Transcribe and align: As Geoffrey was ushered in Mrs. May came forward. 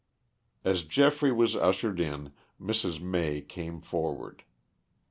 As 0.65 0.81
Geoffrey 0.81 1.31
was 1.31 1.55
ushered 1.55 1.99
in 1.99 2.33
Mrs. 2.59 2.99
May 2.99 3.39
came 3.39 3.81
forward. 3.81 4.41